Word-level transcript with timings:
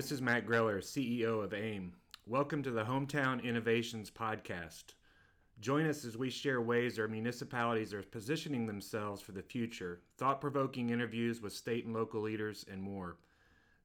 This 0.00 0.12
is 0.12 0.22
Matt 0.22 0.46
Greiner, 0.46 0.78
CEO 0.78 1.44
of 1.44 1.52
AIM. 1.52 1.92
Welcome 2.26 2.62
to 2.62 2.70
the 2.70 2.84
Hometown 2.84 3.44
Innovations 3.44 4.10
Podcast. 4.10 4.94
Join 5.60 5.86
us 5.86 6.06
as 6.06 6.16
we 6.16 6.30
share 6.30 6.62
ways 6.62 6.98
our 6.98 7.06
municipalities 7.06 7.92
are 7.92 8.02
positioning 8.02 8.66
themselves 8.66 9.20
for 9.20 9.32
the 9.32 9.42
future, 9.42 10.00
thought 10.16 10.40
provoking 10.40 10.88
interviews 10.88 11.42
with 11.42 11.52
state 11.52 11.84
and 11.84 11.92
local 11.92 12.22
leaders, 12.22 12.64
and 12.72 12.80
more. 12.80 13.18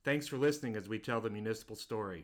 Thanks 0.06 0.25
for 0.25 0.38
listening 0.38 0.78
as 0.78 0.88
we 0.88 1.00
tell 1.00 1.20
the 1.20 1.30
municipal 1.30 1.75
story. 1.75 2.24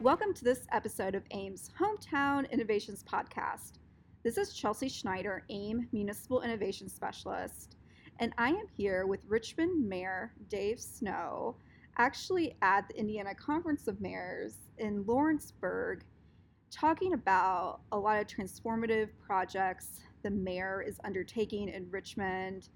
Welcome 0.00 0.34
to 0.34 0.42
this 0.42 0.66
episode 0.72 1.14
of 1.14 1.22
AIM's 1.30 1.70
Hometown 1.78 2.50
Innovations 2.50 3.04
Podcast. 3.04 3.74
This 4.24 4.38
is 4.38 4.54
Chelsea 4.54 4.88
Schneider, 4.88 5.44
AIM 5.50 5.86
Municipal 5.92 6.40
Innovation 6.40 6.88
Specialist, 6.88 7.76
and 8.20 8.32
I 8.38 8.48
am 8.48 8.66
here 8.74 9.06
with 9.06 9.20
Richmond 9.28 9.86
Mayor 9.86 10.32
Dave 10.48 10.80
Snow, 10.80 11.56
actually 11.98 12.56
at 12.62 12.88
the 12.88 12.98
Indiana 12.98 13.34
Conference 13.34 13.86
of 13.86 14.00
Mayors 14.00 14.54
in 14.78 15.04
Lawrenceburg, 15.04 16.04
talking 16.70 17.12
about 17.12 17.80
a 17.92 17.98
lot 17.98 18.18
of 18.18 18.26
transformative 18.26 19.10
projects 19.20 20.00
the 20.22 20.30
mayor 20.30 20.80
is 20.80 20.98
undertaking 21.04 21.68
in 21.68 21.90
Richmond. 21.90 22.70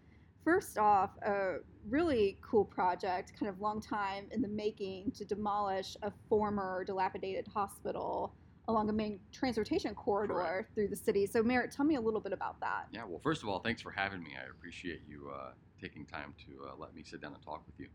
First 0.44 0.76
off, 0.76 1.16
a 1.22 1.60
really 1.88 2.36
cool 2.42 2.66
project, 2.66 3.32
kind 3.40 3.48
of 3.48 3.58
long 3.58 3.80
time 3.80 4.26
in 4.32 4.42
the 4.42 4.48
making, 4.48 5.12
to 5.12 5.24
demolish 5.24 5.96
a 6.02 6.12
former 6.28 6.84
dilapidated 6.84 7.48
hospital 7.48 8.34
along 8.68 8.88
a 8.90 8.92
main 8.92 9.18
transportation 9.32 9.94
corridor 9.94 10.34
Correct. 10.34 10.74
through 10.74 10.88
the 10.88 10.96
city. 10.96 11.26
So, 11.26 11.42
Merritt, 11.42 11.72
tell 11.72 11.86
me 11.86 11.96
a 11.96 12.00
little 12.00 12.20
bit 12.20 12.32
about 12.32 12.60
that. 12.60 12.86
Yeah, 12.92 13.02
well, 13.08 13.18
first 13.18 13.42
of 13.42 13.48
all, 13.48 13.58
thanks 13.58 13.82
for 13.82 13.90
having 13.90 14.22
me. 14.22 14.30
I 14.38 14.48
appreciate 14.50 15.02
you 15.08 15.30
uh, 15.34 15.50
taking 15.80 16.04
time 16.04 16.34
to 16.46 16.68
uh, 16.68 16.72
let 16.78 16.94
me 16.94 17.02
sit 17.02 17.20
down 17.22 17.32
and 17.32 17.42
talk 17.42 17.62
with 17.66 17.80
you. 17.80 17.88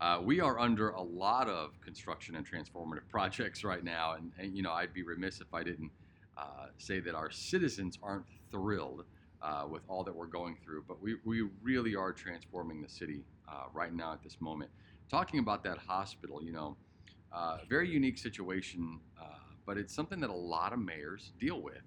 Uh, 0.00 0.20
we 0.22 0.40
are 0.40 0.58
under 0.58 0.90
a 0.90 1.02
lot 1.02 1.48
of 1.48 1.80
construction 1.80 2.34
and 2.36 2.46
transformative 2.48 3.02
projects 3.10 3.64
right 3.64 3.82
now, 3.84 4.14
and, 4.14 4.32
and 4.38 4.56
you 4.56 4.62
know 4.62 4.72
I'd 4.72 4.92
be 4.92 5.02
remiss 5.02 5.40
if 5.40 5.54
I 5.54 5.62
didn't 5.62 5.90
uh, 6.36 6.66
say 6.78 7.00
that 7.00 7.14
our 7.14 7.30
citizens 7.30 7.98
aren't 8.02 8.26
thrilled 8.50 9.04
uh, 9.42 9.64
with 9.70 9.82
all 9.88 10.02
that 10.04 10.14
we're 10.14 10.26
going 10.26 10.56
through. 10.64 10.84
But 10.86 11.00
we, 11.00 11.16
we 11.24 11.42
really 11.62 11.94
are 11.94 12.12
transforming 12.12 12.82
the 12.82 12.88
city 12.88 13.24
uh, 13.48 13.64
right 13.72 13.94
now 13.94 14.12
at 14.12 14.22
this 14.22 14.36
moment. 14.40 14.70
Talking 15.10 15.40
about 15.40 15.64
that 15.64 15.78
hospital, 15.78 16.42
you 16.42 16.52
know, 16.52 16.76
uh, 17.32 17.58
very 17.68 17.88
unique 17.88 18.18
situation, 18.18 19.00
uh, 19.20 19.24
but 19.68 19.76
it's 19.76 19.94
something 19.94 20.18
that 20.18 20.30
a 20.30 20.32
lot 20.32 20.72
of 20.72 20.78
mayors 20.78 21.32
deal 21.38 21.60
with, 21.60 21.82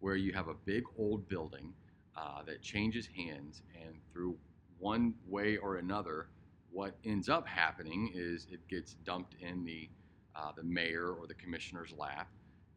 where 0.00 0.16
you 0.16 0.32
have 0.32 0.48
a 0.48 0.54
big 0.64 0.84
old 0.98 1.28
building 1.28 1.74
uh, 2.16 2.42
that 2.46 2.62
changes 2.62 3.06
hands, 3.14 3.60
and 3.84 3.96
through 4.10 4.34
one 4.78 5.12
way 5.28 5.58
or 5.58 5.76
another, 5.76 6.28
what 6.72 6.96
ends 7.04 7.28
up 7.28 7.46
happening 7.46 8.10
is 8.14 8.46
it 8.50 8.66
gets 8.68 8.94
dumped 9.04 9.34
in 9.42 9.66
the 9.66 9.86
uh, 10.34 10.52
the 10.56 10.62
mayor 10.62 11.10
or 11.10 11.26
the 11.26 11.34
commissioner's 11.34 11.92
lap, 11.98 12.28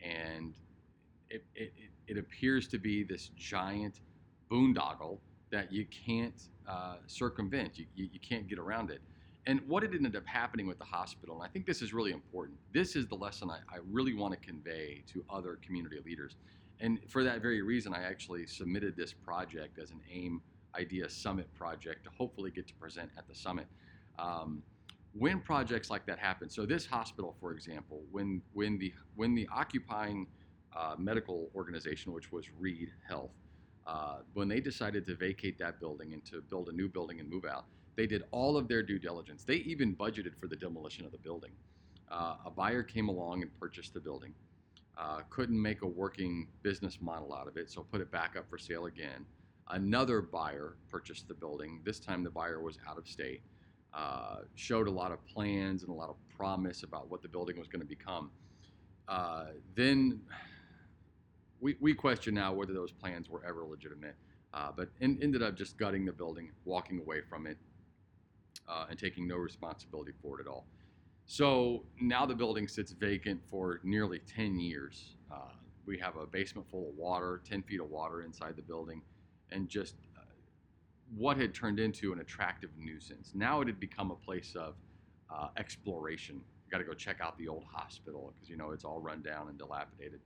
and 0.02 0.56
it, 1.30 1.46
it, 1.56 1.72
it 2.08 2.18
appears 2.18 2.68
to 2.68 2.78
be 2.78 3.04
this 3.04 3.32
giant 3.38 4.02
boondoggle 4.52 5.20
that 5.52 5.72
you 5.72 5.86
can't 6.06 6.50
uh, 6.68 6.98
circumvent. 7.08 7.80
You, 7.80 7.86
you, 7.96 8.10
you, 8.12 8.20
can't 8.20 8.48
get 8.48 8.60
around 8.60 8.92
it. 8.92 9.02
And 9.50 9.62
what 9.66 9.82
had 9.82 9.96
ended 9.96 10.16
up 10.16 10.28
happening 10.28 10.68
with 10.68 10.78
the 10.78 10.86
hospital, 10.86 11.38
and 11.38 11.44
I 11.44 11.52
think 11.52 11.66
this 11.66 11.82
is 11.82 11.92
really 11.92 12.12
important, 12.12 12.60
this 12.72 12.96
is 12.96 13.08
the 13.08 13.16
lesson 13.16 13.50
I, 13.50 13.58
I 13.74 13.80
really 13.90 14.14
want 14.14 14.32
to 14.36 14.40
convey 14.40 15.02
to 15.12 15.26
other 15.28 15.58
community 15.66 15.98
leaders. 16.06 16.36
And 16.80 17.00
for 17.08 17.24
that 17.24 17.42
very 17.42 17.64
reason, 17.64 17.92
I 17.92 18.04
actually 18.04 18.46
submitted 18.46 18.96
this 18.96 19.12
project 19.12 19.80
as 19.80 19.90
an 19.90 20.02
AIM 20.14 20.44
Idea 20.76 21.10
Summit 21.10 21.52
project 21.56 22.04
to 22.04 22.12
hopefully 22.16 22.52
get 22.52 22.68
to 22.68 22.76
present 22.76 23.10
at 23.18 23.28
the 23.28 23.34
summit. 23.34 23.66
Um, 24.20 24.62
when 25.14 25.40
projects 25.40 25.90
like 25.90 26.06
that 26.06 26.20
happen, 26.20 26.48
so 26.52 26.68
this 26.68 26.86
hospital, 26.86 27.36
for 27.40 27.52
example, 27.52 28.04
when 28.12 28.44
when 28.54 28.78
the 28.78 28.94
when 29.16 29.34
the 29.34 29.50
occupying 29.52 30.28
uh, 30.78 30.94
medical 31.00 31.50
organization, 31.56 32.14
which 32.14 32.32
was 32.32 32.46
Reid 32.60 32.92
Health, 33.08 33.32
uh, 33.88 34.18
when 34.34 34.48
they 34.48 34.60
decided 34.60 35.08
to 35.08 35.16
vacate 35.16 35.58
that 35.58 35.80
building 35.80 36.14
and 36.14 36.24
to 36.26 36.40
build 36.40 36.70
a 36.70 36.72
new 36.72 36.88
building 36.88 37.20
and 37.20 37.28
move 37.28 37.46
out, 37.46 37.66
they 38.00 38.08
did 38.08 38.24
all 38.32 38.56
of 38.56 38.70
their 38.70 38.82
due 38.82 38.98
diligence. 38.98 39.44
They 39.44 39.56
even 39.56 39.94
budgeted 39.94 40.34
for 40.40 40.48
the 40.48 40.56
demolition 40.56 41.04
of 41.04 41.12
the 41.12 41.18
building. 41.18 41.52
Uh, 42.10 42.36
a 42.46 42.50
buyer 42.50 42.82
came 42.82 43.10
along 43.10 43.42
and 43.42 43.52
purchased 43.60 43.94
the 43.94 44.00
building. 44.00 44.34
Uh, 44.98 45.20
couldn't 45.30 45.62
make 45.62 45.82
a 45.82 45.86
working 45.86 46.48
business 46.64 47.00
model 47.02 47.34
out 47.34 47.46
of 47.46 47.58
it, 47.58 47.70
so 47.70 47.86
put 47.92 48.00
it 48.00 48.10
back 48.10 48.38
up 48.38 48.50
for 48.50 48.58
sale 48.58 48.86
again. 48.86 49.26
Another 49.72 50.22
buyer 50.22 50.78
purchased 50.90 51.28
the 51.28 51.34
building. 51.34 51.82
This 51.84 52.00
time 52.00 52.24
the 52.24 52.30
buyer 52.30 52.62
was 52.62 52.78
out 52.90 52.98
of 52.98 53.06
state. 53.06 53.42
Uh, 53.94 54.38
showed 54.56 54.88
a 54.88 54.92
lot 54.92 55.12
of 55.12 55.20
plans 55.28 55.84
and 55.84 55.92
a 55.92 55.94
lot 55.94 56.08
of 56.10 56.16
promise 56.30 56.84
about 56.84 57.12
what 57.12 57.22
the 57.22 57.28
building 57.28 57.60
was 57.60 57.68
going 57.68 57.82
to 57.82 57.86
become. 57.86 58.32
Uh, 59.10 59.48
then 59.76 60.22
we, 61.60 61.76
we 61.82 61.94
question 61.94 62.34
now 62.34 62.54
whether 62.54 62.72
those 62.72 62.94
plans 62.94 63.30
were 63.30 63.44
ever 63.46 63.66
legitimate, 63.66 64.16
uh, 64.54 64.72
but 64.74 64.88
in, 65.02 65.20
ended 65.22 65.44
up 65.44 65.58
just 65.58 65.78
gutting 65.78 66.06
the 66.06 66.14
building, 66.14 66.50
walking 66.64 67.02
away 67.02 67.20
from 67.30 67.46
it, 67.46 67.58
uh, 68.70 68.86
and 68.90 69.00
taking 69.00 69.28
no 69.28 69.36
responsibility 69.36 70.12
for 70.22 70.40
it 70.40 70.46
at 70.46 70.50
all. 70.50 70.66
So 71.26 71.84
now 72.02 72.26
the 72.26 72.36
building 72.36 72.68
sits 72.68 72.92
vacant 72.92 73.42
for 73.50 73.80
nearly 73.84 74.20
10 74.20 74.60
years. 74.60 75.16
Uh, 75.32 75.52
we 75.86 75.98
have 76.00 76.16
a 76.18 76.26
basement 76.26 76.68
full 76.70 76.90
of 76.90 76.98
water, 76.98 77.42
10 77.48 77.64
feet 77.64 77.80
of 77.80 77.90
water 77.90 78.24
inside 78.24 78.56
the 78.56 78.62
building, 78.62 79.02
and 79.52 79.70
just 79.70 79.96
uh, 80.18 80.22
what 81.16 81.38
had 81.38 81.54
turned 81.54 81.80
into 81.80 82.14
an 82.14 82.20
attractive 82.20 82.70
nuisance. 82.78 83.32
Now 83.36 83.62
it 83.62 83.68
had 83.68 83.80
become 83.80 84.12
a 84.12 84.16
place 84.16 84.56
of 84.56 84.76
uh, 85.34 85.50
exploration. 85.58 86.36
You 86.36 86.72
got 86.72 86.80
to 86.80 86.84
go 86.84 86.94
check 86.94 87.18
out 87.22 87.38
the 87.38 87.48
old 87.48 87.64
hospital 87.72 88.34
because 88.36 88.50
you 88.50 88.58
know 88.58 88.72
it's 88.72 88.84
all 88.84 89.00
run 89.00 89.22
down 89.22 89.50
and 89.50 89.58
dilapidated 89.58 90.20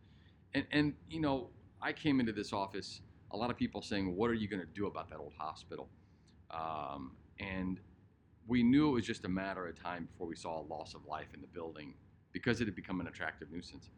and, 0.53 0.65
and 0.71 0.93
you 1.09 1.19
know, 1.19 1.49
I 1.81 1.91
came 1.91 2.19
into 2.19 2.31
this 2.31 2.53
office, 2.53 3.01
a 3.31 3.37
lot 3.37 3.49
of 3.49 3.57
people 3.57 3.81
saying, 3.81 4.15
what 4.15 4.29
are 4.29 4.35
you 4.35 4.47
going 4.47 4.61
to 4.61 4.67
do 4.73 4.87
about 4.87 5.09
that 5.09 5.19
old 5.19 5.33
hospital? 5.37 5.89
Um, 6.51 7.11
and 7.39 7.79
we 8.47 8.63
knew 8.63 8.89
it 8.89 8.91
was 8.91 9.05
just 9.05 9.25
a 9.25 9.29
matter 9.29 9.67
of 9.67 9.81
time 9.81 10.05
before 10.11 10.27
we 10.27 10.35
saw 10.35 10.61
a 10.61 10.65
loss 10.65 10.93
of 10.93 11.05
life 11.05 11.27
in 11.33 11.41
the 11.41 11.47
building 11.47 11.93
because 12.31 12.61
it 12.61 12.65
had 12.65 12.75
become 12.75 12.99
an 12.99 13.07
attractive 13.07 13.51
nuisance. 13.51 13.89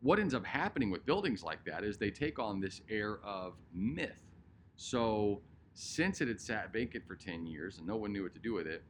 What 0.00 0.18
ends 0.18 0.34
up 0.34 0.44
happening 0.44 0.90
with 0.90 1.04
buildings 1.06 1.42
like 1.42 1.64
that 1.64 1.84
is 1.84 1.96
they 1.96 2.10
take 2.10 2.38
on 2.38 2.60
this 2.60 2.82
air 2.88 3.18
of 3.24 3.54
myth. 3.72 4.22
So, 4.76 5.40
since 5.74 6.20
it 6.20 6.28
had 6.28 6.40
sat 6.40 6.72
vacant 6.72 7.06
for 7.06 7.14
10 7.14 7.46
years 7.46 7.78
and 7.78 7.86
no 7.86 7.96
one 7.96 8.12
knew 8.12 8.24
what 8.24 8.34
to 8.34 8.40
do 8.40 8.52
with 8.52 8.66
it, 8.66 8.82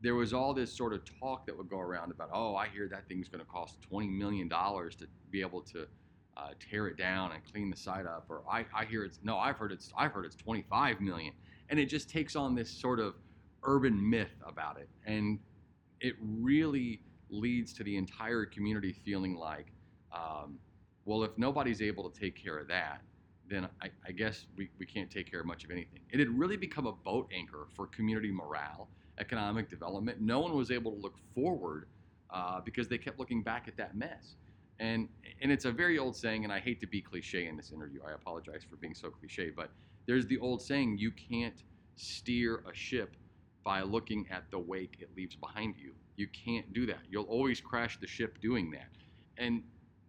there 0.00 0.14
was 0.14 0.32
all 0.32 0.52
this 0.52 0.72
sort 0.72 0.92
of 0.92 1.02
talk 1.20 1.46
that 1.46 1.56
would 1.56 1.68
go 1.68 1.78
around 1.78 2.10
about, 2.10 2.28
oh, 2.32 2.56
I 2.56 2.68
hear 2.68 2.88
that 2.88 3.08
thing's 3.08 3.28
going 3.28 3.40
to 3.40 3.50
cost 3.50 3.78
$20 3.90 4.10
million 4.10 4.48
to 4.48 5.06
be 5.30 5.40
able 5.40 5.62
to 5.62 5.86
uh, 6.36 6.50
tear 6.58 6.88
it 6.88 6.96
down 6.96 7.32
and 7.32 7.40
clean 7.52 7.70
the 7.70 7.76
site 7.76 8.06
up, 8.06 8.26
or 8.28 8.42
I, 8.50 8.66
I 8.74 8.84
hear 8.84 9.04
it's 9.04 9.20
no, 9.22 9.38
I've 9.38 9.56
heard 9.56 9.72
it's 9.72 9.92
I've 9.96 10.12
heard 10.12 10.24
it's 10.24 10.34
25 10.34 11.00
million, 11.00 11.32
and 11.68 11.78
it 11.78 11.86
just 11.86 12.10
takes 12.10 12.34
on 12.34 12.54
this 12.54 12.70
sort 12.70 12.98
of 12.98 13.14
urban 13.64 14.08
myth 14.08 14.34
about 14.46 14.78
it, 14.78 14.88
and 15.06 15.38
it 16.00 16.14
really 16.20 17.00
leads 17.30 17.72
to 17.74 17.84
the 17.84 17.96
entire 17.96 18.44
community 18.44 18.92
feeling 18.92 19.34
like, 19.36 19.66
um, 20.12 20.58
well, 21.04 21.24
if 21.24 21.36
nobody's 21.36 21.82
able 21.82 22.08
to 22.08 22.20
take 22.20 22.40
care 22.40 22.58
of 22.58 22.68
that, 22.68 23.00
then 23.48 23.68
I, 23.82 23.90
I, 24.06 24.12
guess 24.12 24.46
we, 24.56 24.70
we 24.78 24.86
can't 24.86 25.10
take 25.10 25.30
care 25.30 25.40
of 25.40 25.46
much 25.46 25.64
of 25.64 25.70
anything. 25.70 26.00
It 26.10 26.18
had 26.18 26.28
really 26.28 26.56
become 26.56 26.86
a 26.86 26.92
boat 26.92 27.28
anchor 27.34 27.66
for 27.74 27.86
community 27.88 28.30
morale, 28.30 28.88
economic 29.18 29.68
development. 29.68 30.20
No 30.20 30.40
one 30.40 30.54
was 30.54 30.70
able 30.70 30.92
to 30.92 30.98
look 30.98 31.16
forward 31.34 31.86
uh, 32.30 32.60
because 32.60 32.88
they 32.88 32.98
kept 32.98 33.18
looking 33.18 33.42
back 33.42 33.68
at 33.68 33.76
that 33.76 33.96
mess. 33.96 34.36
And 34.80 35.08
and 35.40 35.52
it's 35.52 35.66
a 35.66 35.70
very 35.70 35.98
old 35.98 36.16
saying, 36.16 36.42
and 36.42 36.52
I 36.52 36.58
hate 36.58 36.80
to 36.80 36.86
be 36.86 37.00
cliche 37.00 37.46
in 37.46 37.56
this 37.56 37.70
interview. 37.70 38.00
I 38.06 38.12
apologize 38.12 38.62
for 38.68 38.74
being 38.76 38.94
so 38.94 39.08
cliche, 39.08 39.50
but 39.54 39.70
there's 40.06 40.26
the 40.26 40.38
old 40.38 40.60
saying: 40.60 40.98
you 40.98 41.12
can't 41.12 41.62
steer 41.94 42.64
a 42.68 42.74
ship 42.74 43.14
by 43.64 43.82
looking 43.82 44.26
at 44.30 44.44
the 44.50 44.58
wake 44.58 44.98
it 45.00 45.08
leaves 45.16 45.34
behind 45.34 45.74
you. 45.76 45.92
You 46.16 46.28
can't 46.28 46.72
do 46.72 46.86
that. 46.86 47.00
You'll 47.10 47.24
always 47.24 47.60
crash 47.60 47.98
the 47.98 48.06
ship 48.06 48.40
doing 48.40 48.70
that. 48.72 48.88
And 49.38 49.62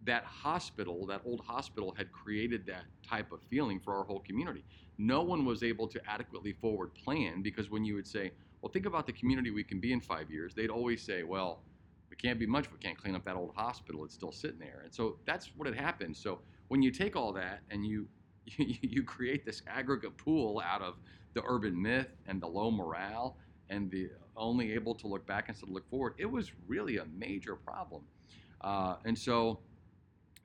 that 0.04 0.24
hospital, 0.24 1.06
that 1.06 1.22
old 1.24 1.40
hospital, 1.40 1.94
had 1.96 2.12
created 2.12 2.66
that 2.66 2.84
type 3.06 3.32
of 3.32 3.40
feeling 3.50 3.80
for 3.80 3.94
our 3.94 4.04
whole 4.04 4.20
community. 4.20 4.64
No 4.98 5.22
one 5.22 5.44
was 5.44 5.62
able 5.62 5.88
to 5.88 6.00
adequately 6.08 6.52
forward 6.52 6.94
plan 6.94 7.42
because 7.42 7.70
when 7.70 7.84
you 7.84 7.94
would 7.94 8.06
say, 8.06 8.30
well, 8.62 8.70
think 8.70 8.86
about 8.86 9.06
the 9.06 9.12
community 9.12 9.50
we 9.50 9.64
can 9.64 9.80
be 9.80 9.92
in 9.92 10.00
five 10.00 10.30
years, 10.30 10.54
they'd 10.54 10.70
always 10.70 11.02
say, 11.02 11.22
well, 11.22 11.62
we 12.10 12.16
can't 12.16 12.38
be 12.38 12.46
much 12.46 12.66
if 12.66 12.72
we 12.72 12.78
can't 12.78 12.96
clean 12.96 13.14
up 13.14 13.24
that 13.24 13.36
old 13.36 13.52
hospital. 13.56 14.04
It's 14.04 14.14
still 14.14 14.32
sitting 14.32 14.58
there. 14.58 14.82
And 14.84 14.94
so 14.94 15.16
that's 15.26 15.50
what 15.56 15.66
had 15.66 15.76
happened. 15.76 16.16
So 16.16 16.40
when 16.68 16.82
you 16.82 16.90
take 16.90 17.16
all 17.16 17.32
that 17.32 17.60
and 17.70 17.84
you 17.84 18.06
you 18.58 19.02
create 19.02 19.44
this 19.44 19.62
aggregate 19.66 20.16
pool 20.16 20.62
out 20.64 20.80
of 20.80 20.94
the 21.34 21.42
urban 21.46 21.80
myth 21.80 22.08
and 22.26 22.40
the 22.40 22.46
low 22.46 22.70
morale 22.70 23.36
and 23.70 23.90
the 23.90 24.10
only 24.36 24.72
able 24.72 24.94
to 24.94 25.06
look 25.06 25.26
back 25.26 25.48
instead 25.48 25.68
of 25.68 25.74
look 25.74 25.88
forward, 25.88 26.14
it 26.18 26.26
was 26.26 26.52
really 26.66 26.98
a 26.98 27.04
major 27.16 27.56
problem. 27.56 28.02
Uh, 28.60 28.96
and 29.04 29.18
so 29.18 29.60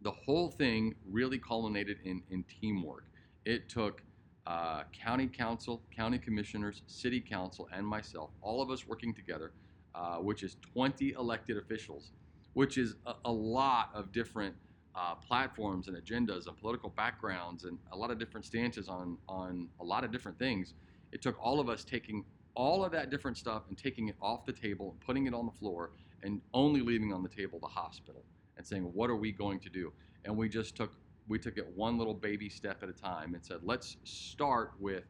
the 0.01 0.12
whole 0.12 0.50
thing 0.50 0.95
really 1.09 1.38
culminated 1.38 1.97
in, 2.03 2.21
in 2.29 2.44
teamwork. 2.44 3.06
It 3.45 3.69
took 3.69 4.03
uh, 4.47 4.83
county 4.91 5.27
council, 5.27 5.81
county 5.95 6.18
commissioners, 6.18 6.81
city 6.88 7.21
council, 7.21 7.69
and 7.71 7.85
myself, 7.85 8.31
all 8.41 8.62
of 8.62 8.71
us 8.71 8.88
working 8.88 9.13
together, 9.13 9.51
uh, 9.94 10.18
which 10.18 10.44
is 10.44 10.57
20 10.73 11.12
elected 11.12 11.57
officials, 11.57 12.12
which 12.53 12.77
is 12.77 12.95
a, 13.06 13.13
a 13.25 13.31
lot 13.31 13.89
of 13.94 14.12
different 14.12 14.56
uh, 14.95 15.15
platforms 15.15 15.88
and 15.88 15.95
agendas 15.95 16.47
and 16.47 16.57
political 16.57 16.89
backgrounds 16.89 17.63
and 17.63 17.77
a 17.91 17.97
lot 17.97 18.12
of 18.12 18.19
different 18.19 18.45
stances 18.45 18.89
on 18.89 19.18
on 19.29 19.69
a 19.79 19.83
lot 19.83 20.03
of 20.03 20.12
different 20.12 20.38
things. 20.38 20.73
It 21.13 21.21
took 21.21 21.41
all 21.41 21.59
of 21.59 21.69
us 21.69 21.83
taking 21.85 22.25
all 22.56 22.83
of 22.83 22.92
that 22.92 23.09
different 23.09 23.38
stuff 23.38 23.63
and 23.69 23.77
taking 23.77 24.07
it 24.07 24.15
off 24.21 24.45
the 24.45 24.53
table 24.53 24.92
and 24.92 25.00
putting 25.00 25.27
it 25.27 25.33
on 25.33 25.45
the 25.45 25.51
floor 25.51 25.92
and 26.24 26.42
only 26.53 26.81
leaving 26.81 27.13
on 27.13 27.24
the 27.24 27.30
table 27.30 27.59
the 27.59 27.68
hospital 27.68 28.24
and 28.57 28.65
saying 28.65 28.83
what 28.94 29.09
are 29.09 29.15
we 29.15 29.31
going 29.31 29.59
to 29.59 29.69
do? 29.69 29.92
And 30.25 30.36
we 30.36 30.50
just 30.50 30.75
took 30.75 30.94
we 31.27 31.39
took 31.39 31.57
it 31.57 31.68
one 31.75 31.98
little 31.98 32.13
baby 32.13 32.50
step 32.50 32.83
at 32.83 32.89
a 32.89 32.94
time 32.94 33.33
and 33.33 33.44
said 33.44 33.59
let's 33.63 33.98
start 34.03 34.74
with 34.80 35.03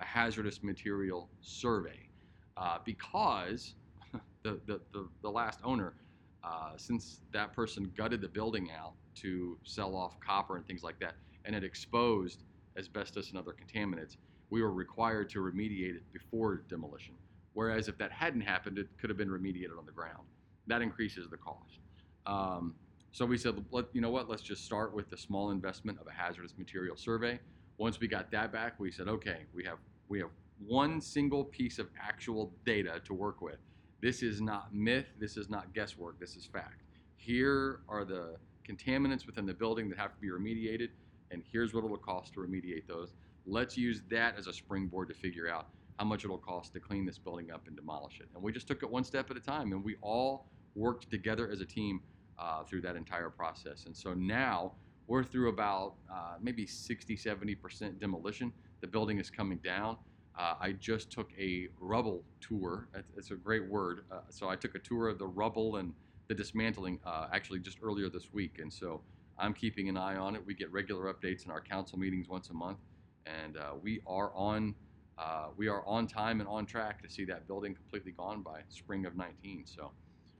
a 0.00 0.04
hazardous 0.04 0.62
material 0.62 1.28
survey. 1.40 2.08
Uh, 2.56 2.78
because 2.84 3.74
the, 4.42 4.58
the, 4.66 4.80
the, 4.92 5.08
the, 5.22 5.30
last 5.30 5.60
owner 5.62 5.94
uh, 6.42 6.72
since 6.76 7.20
that 7.32 7.52
person 7.52 7.92
gutted 7.96 8.20
the 8.20 8.28
building 8.28 8.68
out 8.76 8.94
to 9.14 9.56
sell 9.62 9.94
off 9.94 10.18
copper 10.18 10.56
and 10.56 10.66
things 10.66 10.82
like 10.82 10.98
that 10.98 11.14
and 11.44 11.54
it 11.54 11.62
exposed 11.62 12.42
asbestos 12.76 13.30
and 13.30 13.38
other 13.38 13.54
contaminants 13.54 14.16
we 14.50 14.62
were 14.62 14.72
required 14.72 15.28
to 15.30 15.40
remediate 15.40 15.96
it 15.96 16.12
before 16.12 16.62
demolition. 16.68 17.14
Whereas 17.54 17.88
if 17.88 17.98
that 17.98 18.12
hadn't 18.12 18.42
happened, 18.42 18.78
it 18.78 18.88
could 19.00 19.10
have 19.10 19.16
been 19.16 19.28
remediated 19.28 19.78
on 19.78 19.84
the 19.86 19.92
ground. 19.92 20.26
That 20.66 20.82
increases 20.82 21.28
the 21.28 21.36
cost. 21.36 21.80
Um, 22.26 22.74
so 23.10 23.24
we 23.26 23.38
said, 23.38 23.64
let, 23.70 23.86
you 23.92 24.00
know 24.00 24.10
what, 24.10 24.28
let's 24.28 24.42
just 24.42 24.64
start 24.64 24.94
with 24.94 25.10
the 25.10 25.16
small 25.16 25.50
investment 25.50 25.98
of 26.00 26.06
a 26.06 26.12
hazardous 26.12 26.54
material 26.56 26.96
survey. 26.96 27.40
Once 27.78 28.00
we 28.00 28.08
got 28.08 28.30
that 28.30 28.52
back, 28.52 28.78
we 28.78 28.90
said, 28.90 29.08
okay, 29.08 29.38
we 29.54 29.64
have 29.64 29.78
we 30.08 30.18
have 30.18 30.30
one 30.66 31.00
single 31.00 31.44
piece 31.44 31.78
of 31.78 31.88
actual 32.02 32.52
data 32.64 33.00
to 33.04 33.14
work 33.14 33.40
with. 33.40 33.58
This 34.00 34.22
is 34.22 34.40
not 34.40 34.74
myth, 34.74 35.06
this 35.18 35.36
is 35.36 35.48
not 35.48 35.72
guesswork, 35.74 36.18
this 36.18 36.36
is 36.36 36.44
fact. 36.44 36.82
Here 37.16 37.80
are 37.88 38.04
the 38.04 38.36
contaminants 38.68 39.26
within 39.26 39.46
the 39.46 39.54
building 39.54 39.88
that 39.90 39.98
have 39.98 40.12
to 40.14 40.20
be 40.20 40.28
remediated, 40.28 40.90
and 41.30 41.42
here's 41.52 41.74
what 41.74 41.84
it 41.84 41.90
will 41.90 41.98
cost 41.98 42.34
to 42.34 42.40
remediate 42.40 42.86
those. 42.86 43.12
Let's 43.48 43.78
use 43.78 44.02
that 44.10 44.36
as 44.36 44.46
a 44.46 44.52
springboard 44.52 45.08
to 45.08 45.14
figure 45.14 45.48
out 45.48 45.68
how 45.98 46.04
much 46.04 46.24
it'll 46.24 46.36
cost 46.36 46.74
to 46.74 46.80
clean 46.80 47.06
this 47.06 47.18
building 47.18 47.50
up 47.50 47.66
and 47.66 47.74
demolish 47.74 48.20
it. 48.20 48.28
And 48.34 48.42
we 48.42 48.52
just 48.52 48.68
took 48.68 48.82
it 48.82 48.90
one 48.90 49.04
step 49.04 49.30
at 49.30 49.36
a 49.38 49.40
time, 49.40 49.72
and 49.72 49.82
we 49.82 49.96
all 50.02 50.46
worked 50.74 51.10
together 51.10 51.50
as 51.50 51.60
a 51.60 51.64
team 51.64 52.02
uh, 52.38 52.62
through 52.64 52.82
that 52.82 52.94
entire 52.94 53.30
process. 53.30 53.86
And 53.86 53.96
so 53.96 54.12
now 54.12 54.72
we're 55.06 55.24
through 55.24 55.48
about 55.48 55.94
uh, 56.12 56.34
maybe 56.40 56.66
60, 56.66 57.16
70% 57.16 57.98
demolition. 57.98 58.52
The 58.82 58.86
building 58.86 59.18
is 59.18 59.30
coming 59.30 59.58
down. 59.64 59.96
Uh, 60.38 60.54
I 60.60 60.72
just 60.72 61.10
took 61.10 61.30
a 61.38 61.68
rubble 61.80 62.22
tour. 62.40 62.88
It's 63.16 63.30
a 63.30 63.34
great 63.34 63.68
word. 63.68 64.04
Uh, 64.12 64.20
so 64.28 64.48
I 64.48 64.56
took 64.56 64.74
a 64.74 64.78
tour 64.78 65.08
of 65.08 65.18
the 65.18 65.26
rubble 65.26 65.76
and 65.76 65.94
the 66.28 66.34
dismantling 66.34 67.00
uh, 67.06 67.28
actually 67.32 67.60
just 67.60 67.78
earlier 67.82 68.10
this 68.10 68.32
week. 68.32 68.58
And 68.60 68.72
so 68.72 69.00
I'm 69.38 69.54
keeping 69.54 69.88
an 69.88 69.96
eye 69.96 70.16
on 70.16 70.36
it. 70.36 70.46
We 70.46 70.54
get 70.54 70.70
regular 70.70 71.12
updates 71.12 71.46
in 71.46 71.50
our 71.50 71.62
council 71.62 71.98
meetings 71.98 72.28
once 72.28 72.50
a 72.50 72.54
month 72.54 72.78
and 73.44 73.56
uh, 73.56 73.72
we 73.82 74.00
are 74.06 74.32
on 74.34 74.74
uh, 75.18 75.48
we 75.56 75.66
are 75.66 75.84
on 75.84 76.06
time 76.06 76.40
and 76.40 76.48
on 76.48 76.64
track 76.64 77.02
to 77.02 77.10
see 77.10 77.24
that 77.24 77.46
building 77.48 77.74
completely 77.74 78.12
gone 78.12 78.40
by 78.40 78.60
spring 78.68 79.04
of 79.04 79.16
19. 79.16 79.64
So 79.66 79.90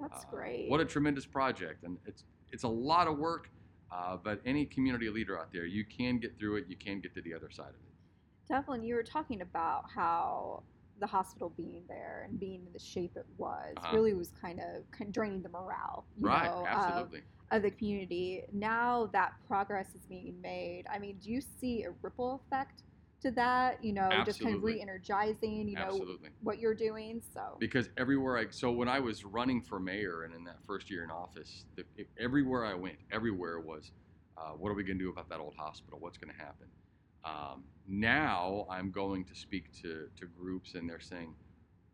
that's 0.01 0.25
uh, 0.25 0.31
great. 0.31 0.71
What 0.71 0.81
a 0.81 0.85
tremendous 0.85 1.27
project, 1.27 1.83
and 1.85 1.99
it's 2.07 2.25
it's 2.53 2.63
a 2.65 2.69
lot 2.69 3.09
of 3.09 3.19
work. 3.19 3.51
Uh, 3.91 4.19
but 4.23 4.41
any 4.45 4.67
community 4.67 5.09
leader 5.09 5.39
out 5.39 5.51
there, 5.51 5.65
you 5.65 5.83
can 5.85 6.19
get 6.19 6.39
through 6.39 6.57
it. 6.57 6.67
You 6.69 6.77
can 6.77 7.01
get 7.01 7.15
to 7.15 7.23
the 7.23 7.33
other 7.33 7.51
side 7.51 7.71
of 7.71 7.75
it. 7.75 8.49
Definitely, 8.49 8.87
you 8.87 8.95
were 8.95 9.03
talking 9.03 9.41
about 9.41 9.85
how 9.95 10.63
the 11.01 11.07
hospital 11.07 11.53
being 11.57 11.83
there 11.89 12.27
and 12.29 12.39
being 12.39 12.63
in 12.67 12.73
the 12.73 12.79
shape 12.79 13.13
it 13.17 13.27
was 13.37 13.75
uh-huh. 13.77 13.95
really 13.95 14.15
was 14.15 14.31
kind 14.41 14.61
of, 14.61 14.91
kind 14.91 15.09
of 15.09 15.13
draining 15.13 15.43
the 15.43 15.49
morale. 15.49 16.05
right, 16.21 16.45
know, 16.45 16.67
absolutely. 16.67 17.19
Of, 17.51 17.59
of 17.59 17.63
the 17.63 17.71
community. 17.71 18.43
Now 18.53 19.09
that 19.13 19.33
progress 19.47 19.89
is 19.95 20.03
being 20.09 20.41
made, 20.43 20.85
I 20.93 20.99
mean, 20.99 21.19
do 21.23 21.31
you 21.31 21.41
see 21.41 21.85
a 21.85 21.91
ripple 22.03 22.43
effect 22.47 22.83
to 23.23 23.31
that? 23.33 23.83
You 23.83 23.93
know, 23.93 24.03
Absolutely. 24.03 24.25
just 24.25 24.41
kind 24.43 24.57
of 24.57 24.63
re-energizing, 24.63 25.69
you 25.69 25.77
know, 25.77 25.83
Absolutely. 25.83 26.31
what 26.43 26.59
you're 26.59 26.75
doing. 26.75 27.23
So 27.33 27.57
because 27.59 27.89
everywhere 27.97 28.39
I 28.39 28.47
so 28.51 28.71
when 28.71 28.89
I 28.89 29.01
was 29.01 29.25
running 29.25 29.63
for 29.63 29.81
mayor 29.81 30.23
and 30.23 30.35
in 30.35 30.45
that 30.45 30.59
first 30.67 30.91
year 30.91 31.05
in 31.05 31.11
office, 31.11 31.65
the, 31.77 31.85
everywhere 32.19 32.65
I 32.65 32.75
went, 32.75 32.97
everywhere 33.11 33.61
was, 33.61 33.93
uh, 34.37 34.51
what 34.51 34.71
are 34.71 34.75
we 34.75 34.85
going 34.85 34.99
to 34.99 35.05
do 35.05 35.11
about 35.11 35.29
that 35.31 35.41
old 35.41 35.55
hospital? 35.57 35.99
What's 36.01 36.19
going 36.19 36.33
to 36.33 36.39
happen? 36.39 36.67
Um, 37.25 37.65
now 37.89 38.67
I'm 38.71 38.91
going 38.91 39.25
to 39.25 39.35
speak 39.35 39.73
to 39.83 40.09
to 40.19 40.27
groups 40.27 40.75
and 40.75 40.89
they're 40.89 41.01
saying, 41.01 41.35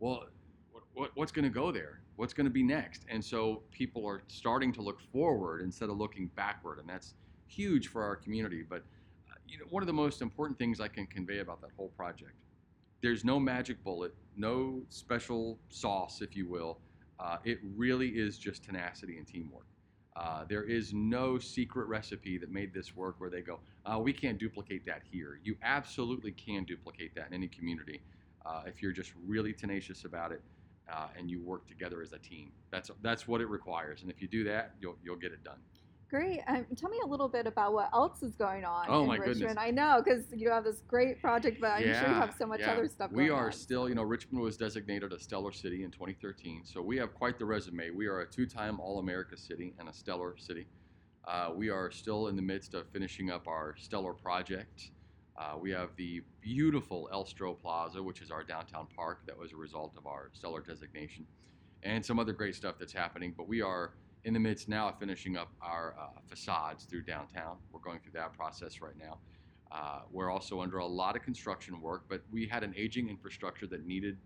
well, 0.00 0.24
what, 0.72 0.82
what, 0.94 1.10
what's 1.14 1.32
going 1.32 1.44
to 1.44 1.54
go 1.54 1.70
there? 1.72 2.00
what's 2.16 2.32
going 2.32 2.46
to 2.46 2.52
be 2.52 2.62
next? 2.62 3.04
And 3.08 3.24
so 3.24 3.62
people 3.70 4.06
are 4.06 4.22
starting 4.28 4.72
to 4.74 4.82
look 4.82 5.00
forward 5.12 5.60
instead 5.62 5.88
of 5.88 5.96
looking 5.96 6.30
backward, 6.36 6.78
and 6.78 6.88
that's 6.88 7.14
huge 7.46 7.88
for 7.88 8.02
our 8.02 8.16
community. 8.16 8.62
But 8.68 8.82
uh, 9.30 9.34
you 9.46 9.58
know, 9.58 9.64
one 9.70 9.82
of 9.82 9.86
the 9.86 9.92
most 9.92 10.22
important 10.22 10.58
things 10.58 10.80
I 10.80 10.88
can 10.88 11.06
convey 11.06 11.38
about 11.38 11.60
that 11.62 11.70
whole 11.76 11.90
project, 11.96 12.34
there's 13.02 13.24
no 13.24 13.38
magic 13.40 13.82
bullet, 13.84 14.14
no 14.36 14.82
special 14.88 15.58
sauce, 15.68 16.20
if 16.20 16.36
you 16.36 16.48
will. 16.48 16.78
Uh, 17.20 17.36
it 17.44 17.58
really 17.76 18.08
is 18.08 18.38
just 18.38 18.64
tenacity 18.64 19.18
and 19.18 19.26
teamwork. 19.26 19.66
Uh, 20.16 20.44
there 20.48 20.62
is 20.62 20.92
no 20.94 21.38
secret 21.38 21.88
recipe 21.88 22.38
that 22.38 22.50
made 22.50 22.72
this 22.72 22.94
work 22.94 23.16
where 23.18 23.30
they 23.30 23.40
go, 23.40 23.60
uh, 23.84 23.98
we 23.98 24.12
can't 24.12 24.38
duplicate 24.38 24.86
that 24.86 25.02
here. 25.10 25.40
You 25.42 25.56
absolutely 25.62 26.32
can 26.32 26.64
duplicate 26.64 27.14
that 27.16 27.28
in 27.28 27.34
any 27.34 27.48
community 27.48 28.00
uh, 28.46 28.62
if 28.66 28.80
you're 28.82 28.92
just 28.92 29.12
really 29.26 29.52
tenacious 29.52 30.04
about 30.04 30.30
it 30.32 30.42
uh, 30.92 31.08
and 31.18 31.30
you 31.30 31.42
work 31.42 31.66
together 31.66 32.02
as 32.02 32.12
a 32.12 32.18
team. 32.18 32.52
That's 32.70 32.90
that's 33.02 33.26
what 33.26 33.40
it 33.40 33.48
requires, 33.48 34.02
and 34.02 34.10
if 34.10 34.20
you 34.20 34.28
do 34.28 34.44
that, 34.44 34.74
you'll 34.80 34.96
you'll 35.02 35.16
get 35.16 35.32
it 35.32 35.42
done. 35.42 35.58
Great. 36.10 36.40
Um, 36.46 36.66
tell 36.76 36.90
me 36.90 36.98
a 37.04 37.06
little 37.06 37.28
bit 37.28 37.46
about 37.46 37.72
what 37.72 37.90
else 37.92 38.22
is 38.22 38.34
going 38.36 38.64
on 38.64 38.86
oh, 38.88 39.04
in 39.04 39.10
Richmond. 39.10 39.40
Goodness. 39.40 39.56
I 39.58 39.70
know 39.70 40.02
because 40.04 40.24
you 40.34 40.50
have 40.50 40.64
this 40.64 40.80
great 40.86 41.20
project, 41.20 41.60
but 41.60 41.70
I'm 41.70 41.86
yeah, 41.86 42.00
sure 42.00 42.08
you 42.08 42.14
have 42.14 42.34
so 42.38 42.46
much 42.46 42.60
yeah. 42.60 42.72
other 42.72 42.88
stuff. 42.88 43.10
Going 43.10 43.20
on. 43.20 43.24
We 43.24 43.30
are 43.30 43.46
on. 43.46 43.52
still, 43.52 43.88
you 43.88 43.94
know, 43.94 44.02
Richmond 44.02 44.42
was 44.42 44.56
designated 44.56 45.12
a 45.12 45.18
stellar 45.18 45.52
city 45.52 45.82
in 45.82 45.90
2013, 45.90 46.62
so 46.64 46.82
we 46.82 46.96
have 46.98 47.14
quite 47.14 47.38
the 47.38 47.44
resume. 47.44 47.90
We 47.90 48.06
are 48.06 48.20
a 48.20 48.26
two-time 48.26 48.80
All-America 48.80 49.36
city 49.36 49.74
and 49.78 49.88
a 49.88 49.92
stellar 49.92 50.36
city. 50.36 50.66
Uh, 51.26 51.50
we 51.54 51.70
are 51.70 51.90
still 51.90 52.28
in 52.28 52.36
the 52.36 52.42
midst 52.42 52.74
of 52.74 52.86
finishing 52.88 53.30
up 53.30 53.48
our 53.48 53.74
stellar 53.78 54.12
project. 54.12 54.90
Uh, 55.36 55.54
we 55.60 55.70
have 55.70 55.90
the 55.96 56.22
beautiful 56.40 57.08
Elstro 57.12 57.58
Plaza, 57.60 58.02
which 58.02 58.20
is 58.20 58.30
our 58.30 58.44
downtown 58.44 58.86
park 58.94 59.20
that 59.26 59.36
was 59.36 59.52
a 59.52 59.56
result 59.56 59.94
of 59.96 60.06
our 60.06 60.30
stellar 60.32 60.60
designation 60.60 61.26
and 61.82 62.04
some 62.04 62.18
other 62.18 62.32
great 62.32 62.54
stuff 62.54 62.76
that's 62.78 62.92
happening. 62.92 63.34
But 63.36 63.48
we 63.48 63.60
are 63.60 63.92
in 64.24 64.32
the 64.32 64.40
midst 64.40 64.68
now 64.68 64.88
of 64.88 64.98
finishing 64.98 65.36
up 65.36 65.50
our 65.60 65.94
uh, 65.98 66.20
facades 66.26 66.84
through 66.84 67.02
downtown. 67.02 67.56
We're 67.72 67.80
going 67.80 68.00
through 68.00 68.12
that 68.12 68.32
process 68.32 68.80
right 68.80 68.96
now. 68.98 69.18
Uh, 69.70 70.00
we're 70.10 70.30
also 70.30 70.60
under 70.60 70.78
a 70.78 70.86
lot 70.86 71.16
of 71.16 71.22
construction 71.22 71.80
work, 71.80 72.04
but 72.08 72.22
we 72.30 72.46
had 72.46 72.62
an 72.62 72.74
aging 72.76 73.08
infrastructure 73.08 73.66
that 73.66 73.86
needed 73.86 74.16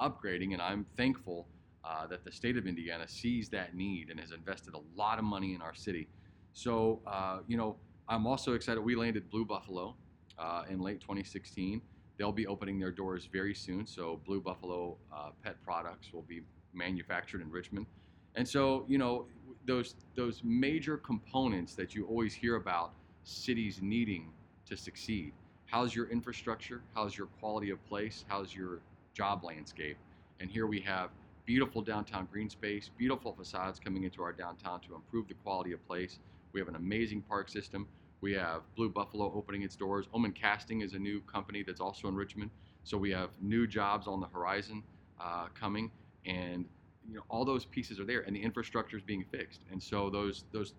upgrading, 0.00 0.52
and 0.52 0.60
I'm 0.60 0.84
thankful 0.96 1.46
uh, 1.84 2.06
that 2.08 2.24
the 2.24 2.32
state 2.32 2.56
of 2.56 2.66
Indiana 2.66 3.06
sees 3.06 3.48
that 3.50 3.74
need 3.74 4.10
and 4.10 4.18
has 4.18 4.32
invested 4.32 4.74
a 4.74 4.80
lot 4.96 5.18
of 5.18 5.24
money 5.24 5.54
in 5.54 5.62
our 5.62 5.74
city. 5.74 6.08
So, 6.52 7.00
uh, 7.06 7.38
you 7.46 7.56
know, 7.56 7.76
I'm 8.08 8.26
also 8.26 8.54
excited. 8.54 8.80
We 8.80 8.96
landed 8.96 9.30
Blue 9.30 9.44
Buffalo 9.44 9.94
uh, 10.38 10.64
in 10.68 10.80
late 10.80 11.00
2016. 11.00 11.80
They'll 12.18 12.32
be 12.32 12.46
opening 12.46 12.78
their 12.78 12.90
doors 12.90 13.28
very 13.32 13.54
soon, 13.54 13.86
so 13.86 14.20
Blue 14.26 14.40
Buffalo 14.40 14.96
uh, 15.14 15.30
pet 15.44 15.62
products 15.62 16.12
will 16.12 16.22
be 16.22 16.42
manufactured 16.72 17.42
in 17.42 17.50
Richmond. 17.50 17.86
And 18.34 18.46
so, 18.46 18.84
you 18.88 18.98
know, 18.98 19.26
those 19.66 19.94
those 20.14 20.42
major 20.44 20.96
components 20.96 21.74
that 21.74 21.94
you 21.94 22.06
always 22.06 22.34
hear 22.34 22.56
about 22.56 22.92
cities 23.24 23.80
needing 23.82 24.30
to 24.66 24.76
succeed. 24.76 25.32
How's 25.66 25.94
your 25.94 26.08
infrastructure? 26.10 26.82
How's 26.94 27.16
your 27.16 27.26
quality 27.40 27.70
of 27.70 27.84
place? 27.88 28.24
How's 28.28 28.54
your 28.54 28.80
job 29.14 29.44
landscape? 29.44 29.96
And 30.40 30.50
here 30.50 30.66
we 30.66 30.80
have 30.80 31.10
beautiful 31.44 31.82
downtown 31.82 32.28
green 32.30 32.50
space, 32.50 32.90
beautiful 32.96 33.32
facades 33.32 33.80
coming 33.80 34.04
into 34.04 34.22
our 34.22 34.32
downtown 34.32 34.80
to 34.80 34.94
improve 34.94 35.28
the 35.28 35.34
quality 35.34 35.72
of 35.72 35.84
place. 35.86 36.18
We 36.52 36.60
have 36.60 36.68
an 36.68 36.76
amazing 36.76 37.22
park 37.22 37.48
system. 37.48 37.86
We 38.20 38.32
have 38.34 38.62
Blue 38.76 38.88
Buffalo 38.88 39.32
opening 39.34 39.62
its 39.62 39.76
doors. 39.76 40.06
Oman 40.14 40.32
Casting 40.32 40.80
is 40.80 40.94
a 40.94 40.98
new 40.98 41.20
company 41.22 41.62
that's 41.62 41.80
also 41.80 42.08
in 42.08 42.14
Richmond. 42.14 42.50
So 42.84 42.96
we 42.96 43.10
have 43.10 43.30
new 43.40 43.66
jobs 43.66 44.06
on 44.06 44.20
the 44.20 44.26
horizon 44.26 44.82
uh, 45.20 45.46
coming 45.58 45.90
and 46.24 46.64
you 47.08 47.14
know 47.14 47.22
all 47.28 47.44
those 47.44 47.64
pieces 47.64 47.98
are 48.00 48.04
there 48.04 48.20
and 48.22 48.34
the 48.34 48.42
infrastructure 48.42 48.96
is 48.96 49.02
being 49.02 49.24
fixed. 49.30 49.60
And 49.70 49.82
so 49.82 50.10
those 50.10 50.44
those 50.52 50.74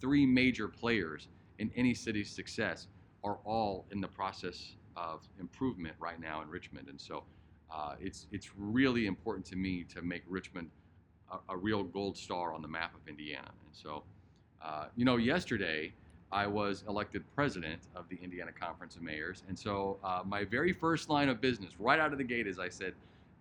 three 0.00 0.26
major 0.26 0.68
players 0.68 1.28
in 1.58 1.70
any 1.76 1.94
city's 1.94 2.30
success 2.30 2.86
are 3.24 3.38
all 3.44 3.86
in 3.90 4.00
the 4.00 4.08
process 4.08 4.76
of 4.96 5.22
improvement 5.40 5.94
right 5.98 6.20
now 6.20 6.42
in 6.42 6.48
Richmond. 6.48 6.88
And 6.88 7.00
so 7.00 7.24
uh, 7.72 7.94
it's 8.00 8.26
it's 8.32 8.50
really 8.56 9.06
important 9.06 9.46
to 9.46 9.56
me 9.56 9.84
to 9.94 10.02
make 10.02 10.22
Richmond 10.28 10.70
a, 11.30 11.52
a, 11.52 11.56
real 11.56 11.82
gold 11.82 12.16
star 12.16 12.54
on 12.54 12.62
the 12.62 12.68
map 12.68 12.94
of 12.94 13.06
Indiana. 13.08 13.50
And 13.66 13.74
so 13.74 14.02
uh, 14.62 14.86
you 14.96 15.04
know 15.04 15.16
yesterday 15.16 15.92
I 16.30 16.46
was 16.46 16.84
elected 16.88 17.24
president 17.34 17.80
of 17.96 18.08
the 18.08 18.18
Indiana 18.22 18.52
Conference 18.52 18.96
of 18.96 19.02
Mayors. 19.02 19.44
And 19.48 19.58
so 19.58 19.98
uh, 20.04 20.22
my 20.24 20.44
very 20.44 20.72
first 20.72 21.08
line 21.08 21.28
of 21.28 21.40
business, 21.40 21.72
right 21.78 21.98
out 21.98 22.12
of 22.12 22.18
the 22.18 22.24
gate, 22.24 22.46
is 22.46 22.58
I 22.58 22.68
said, 22.68 22.92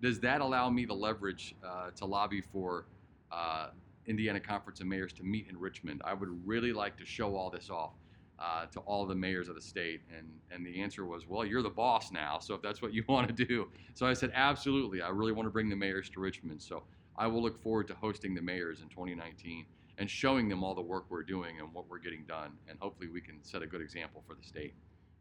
does 0.01 0.19
that 0.19 0.41
allow 0.41 0.69
me 0.69 0.85
the 0.85 0.93
leverage 0.93 1.55
uh, 1.65 1.91
to 1.95 2.05
lobby 2.05 2.41
for 2.41 2.85
uh, 3.31 3.69
Indiana 4.05 4.39
Conference 4.39 4.79
of 4.79 4.87
Mayors 4.87 5.13
to 5.13 5.23
meet 5.23 5.47
in 5.49 5.57
Richmond? 5.57 6.01
I 6.05 6.13
would 6.13 6.29
really 6.47 6.73
like 6.73 6.97
to 6.97 7.05
show 7.05 7.35
all 7.35 7.49
this 7.49 7.69
off. 7.69 7.93
Uh, 8.39 8.67
to 8.67 8.79
all 8.81 9.07
the 9.07 9.15
mayors 9.15 9.49
of 9.49 9.55
the 9.55 9.61
state, 9.61 10.01
and 10.15 10.27
and 10.51 10.63
the 10.63 10.79
answer 10.79 11.07
was, 11.07 11.25
well, 11.27 11.43
you're 11.43 11.63
the 11.63 11.71
boss 11.71 12.11
now, 12.11 12.37
so 12.37 12.53
if 12.53 12.61
that's 12.61 12.83
what 12.83 12.93
you 12.93 13.03
want 13.09 13.35
to 13.35 13.45
do, 13.45 13.67
so 13.95 14.05
I 14.05 14.13
said, 14.13 14.31
absolutely, 14.35 15.01
I 15.01 15.09
really 15.09 15.31
want 15.31 15.47
to 15.47 15.49
bring 15.49 15.69
the 15.69 15.75
mayors 15.75 16.07
to 16.11 16.19
Richmond, 16.19 16.61
so 16.61 16.83
I 17.15 17.25
will 17.25 17.41
look 17.41 17.59
forward 17.63 17.87
to 17.87 17.95
hosting 17.95 18.35
the 18.35 18.41
mayors 18.43 18.81
in 18.83 18.89
2019 18.89 19.65
and 19.97 20.07
showing 20.07 20.47
them 20.47 20.63
all 20.63 20.75
the 20.75 20.81
work 20.83 21.05
we're 21.09 21.23
doing 21.23 21.59
and 21.59 21.73
what 21.73 21.89
we're 21.89 21.97
getting 21.97 22.25
done, 22.25 22.51
and 22.69 22.77
hopefully 22.79 23.09
we 23.09 23.21
can 23.21 23.43
set 23.43 23.63
a 23.63 23.65
good 23.65 23.81
example 23.81 24.23
for 24.27 24.35
the 24.35 24.43
state. 24.43 24.75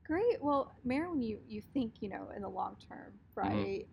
Great. 0.06 0.37
Well, 0.42 0.73
Mayor, 0.85 1.09
when 1.09 1.23
you, 1.23 1.38
you 1.49 1.62
think, 1.73 1.95
you 2.00 2.11
know, 2.11 2.28
in 2.37 2.42
the 2.42 2.49
long 2.50 2.76
term, 2.87 3.14
Mm-hmm. 3.37 3.90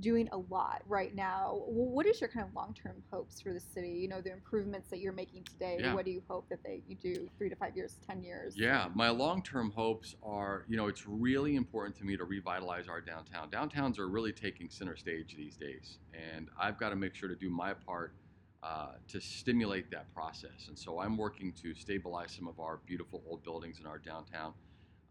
Doing 0.00 0.28
a 0.32 0.38
lot 0.38 0.82
right 0.86 1.14
now, 1.14 1.62
what 1.66 2.06
is 2.06 2.20
your 2.20 2.28
kind 2.28 2.46
of 2.46 2.54
long 2.54 2.74
term 2.74 3.02
hopes 3.12 3.40
for 3.40 3.52
the 3.52 3.60
city? 3.60 3.90
You 3.90 4.08
know, 4.08 4.20
the 4.20 4.32
improvements 4.32 4.88
that 4.90 5.00
you're 5.00 5.12
making 5.12 5.44
today, 5.44 5.78
Yeah. 5.80 5.94
what 5.94 6.04
do 6.04 6.10
you 6.10 6.22
hope 6.28 6.48
that 6.48 6.62
they 6.64 6.82
you 6.86 6.96
do 6.96 7.28
three 7.36 7.48
to 7.50 7.56
five 7.56 7.76
years, 7.76 7.98
10 8.06 8.22
years? 8.22 8.56
Yeah, 8.56 8.88
my 8.94 9.10
long-term 9.10 9.72
hopes 9.72 10.14
are, 10.22 10.64
you 10.68 10.76
know, 10.76 10.86
it's 10.88 11.06
really 11.06 11.56
important 11.56 11.96
to 11.96 12.04
me 12.04 12.16
to 12.16 12.24
revitalize 12.24 12.88
our 12.88 13.00
downtown. 13.00 13.50
Downtowns 13.50 13.98
are 13.98 14.08
really 14.08 14.32
taking 14.32 14.70
center 14.70 14.96
stage 14.96 15.34
these 15.36 15.56
days, 15.56 15.98
and 16.14 16.48
I've 16.58 16.78
got 16.78 16.90
to 16.90 16.96
make 16.96 17.14
sure 17.14 17.28
to 17.28 17.36
do 17.36 17.50
my 17.50 17.74
part 17.74 18.14
uh, 18.62 18.92
to 19.08 19.20
stimulate 19.20 19.90
that 19.90 20.12
process. 20.14 20.68
And 20.68 20.78
so 20.78 21.00
I'm 21.00 21.16
working 21.16 21.52
to 21.62 21.74
stabilize 21.74 22.32
some 22.32 22.46
of 22.46 22.60
our 22.60 22.78
beautiful 22.86 23.22
old 23.26 23.42
buildings 23.42 23.80
in 23.80 23.86
our 23.86 23.98
downtown. 23.98 24.54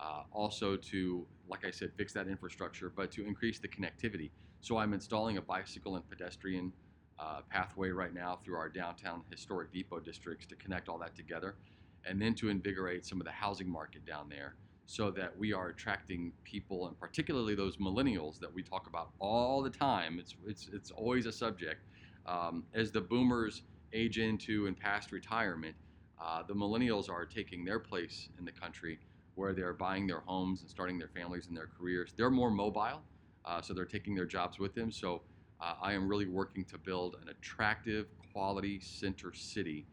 Uh, 0.01 0.24
also 0.31 0.75
to, 0.75 1.27
like 1.48 1.63
I 1.63 1.70
said, 1.70 1.91
fix 1.96 2.12
that 2.13 2.27
infrastructure, 2.27 2.91
but 2.93 3.12
to 3.12 3.25
increase 3.25 3.60
the 3.60 3.67
connectivity. 3.67 4.31
So 4.60 4.77
I'm 4.77 4.93
installing 4.93 5.38
a 5.38 5.41
bicycle 5.41 5.96
and 5.96 6.10
pedestrian 6.10 6.74
uh, 7.20 7.41
pathway 7.50 7.89
right 7.91 8.13
now 8.13 8.39
through 8.43 8.55
our 8.55 8.67
downtown 8.67 9.22
historic 9.29 9.72
depot 9.72 10.00
districts 10.00 10.48
to 10.48 10.55
connect 10.55 10.89
all 10.89 10.98
that 10.98 11.15
together 11.15 11.55
and 12.05 12.20
then 12.20 12.34
to 12.34 12.50
invigorate 12.50 13.05
some 13.05 13.22
of 13.22 13.25
the 13.25 13.31
housing 13.31 13.70
market 13.70 14.03
down 14.05 14.27
there 14.27 14.55
so 14.88 15.12
that 15.12 15.38
we 15.38 15.53
are 15.53 15.70
attracting 15.70 16.34
people 16.43 16.88
and 16.88 17.00
particularly 17.00 17.53
those 17.53 17.77
millennials 17.77 18.39
that 18.39 18.51
we 18.51 18.63
talk 18.63 18.88
about 18.88 19.12
all 19.20 19.62
the 19.62 19.70
time 19.70 20.17
it's 20.20 20.36
it's 20.48 20.70
it's 20.74 20.91
always 20.91 21.27
a 21.27 21.31
subject 21.31 21.86
um, 22.25 22.63
as 22.74 22.91
the 22.91 23.00
boomers 23.00 23.62
age 23.93 24.17
into 24.17 24.65
and 24.67 24.77
past 24.77 25.12
retirement 25.12 25.75
uh, 26.20 26.41
the 26.48 26.53
millennials 26.53 27.10
are 27.10 27.25
taking 27.25 27.63
their 27.63 27.79
place 27.79 28.29
in 28.39 28.46
the 28.46 28.51
country 28.51 29.00
where 29.36 29.54
they're 29.54 29.74
buying 29.74 30.08
their 30.08 30.22
homes 30.22 30.62
and 30.62 30.70
starting 30.70 30.98
their 30.98 31.10
families 31.10 31.48
and 31.48 31.56
their 31.56 31.70
careers 31.78 32.14
they're 32.18 32.30
more 32.30 32.52
mobile 32.52 33.02
uh, 33.46 33.62
so 33.62 33.74
they're 33.74 33.86
taking 33.86 34.16
their 34.16 34.26
jobs 34.26 34.60
with 34.60 34.74
them 34.76 34.92
so 34.92 35.22
uh, 35.60 35.76
i 35.82 35.94
am 35.94 36.08
really 36.08 36.28
working 36.28 36.66
to 36.66 36.78
build 36.78 37.16
an 37.22 37.30
attractive 37.30 38.08
quality 38.32 38.80
center 38.80 39.34
city 39.34 39.86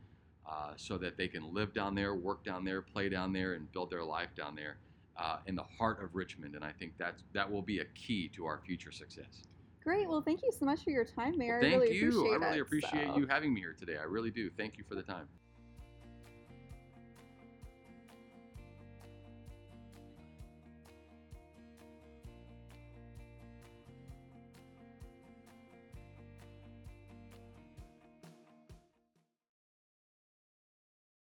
uh, 0.49 0.73
so 0.76 0.97
that 0.97 1.16
they 1.16 1.28
can 1.28 1.52
live 1.52 1.75
down 1.75 1.95
there, 1.95 2.14
work 2.14 2.42
down 2.42 2.64
there, 2.64 2.80
play 2.80 3.09
down 3.09 3.33
there, 3.33 3.52
and 3.52 3.71
build 3.73 3.90
their 3.90 4.02
life 4.02 4.30
down 4.35 4.54
there 4.54 4.78
uh, 5.18 5.37
in 5.47 5.54
the 5.54 5.64
heart 5.78 6.02
of 6.02 6.14
Richmond. 6.14 6.54
And 6.54 6.64
I 6.64 6.73
think 6.73 6.92
that's, 6.99 7.23
that 7.35 7.50
will 7.50 7.62
be 7.62 7.80
a 7.80 7.85
key 7.95 8.30
to 8.35 8.47
our 8.47 8.61
future 8.64 8.90
success. 8.90 9.42
Great. 9.85 10.09
Well, 10.09 10.23
thank 10.23 10.42
you 10.42 10.50
so 10.59 10.64
much 10.64 10.85
for 10.85 10.90
your 10.90 11.04
time, 11.04 11.37
Mayor. 11.37 11.61
Thank 11.61 11.75
I 11.75 11.76
really 11.76 11.97
you. 11.97 12.09
appreciate 12.09 12.33
I 12.33 12.37
really 12.37 12.59
it, 12.59 12.62
appreciate 12.62 13.09
so. 13.09 13.18
you 13.18 13.26
having 13.26 13.52
me 13.54 13.61
here 13.61 13.76
today. 13.78 13.97
I 13.99 14.04
really 14.04 14.30
do. 14.30 14.50
Thank 14.57 14.78
you 14.78 14.85
for 14.88 14.95
the 14.95 15.02
time. 15.02 15.28